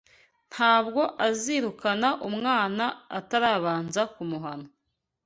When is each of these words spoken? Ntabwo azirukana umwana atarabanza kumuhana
Ntabwo 0.51 1.01
azirukana 1.27 2.09
umwana 2.29 2.85
atarabanza 3.19 4.01
kumuhana 4.13 4.67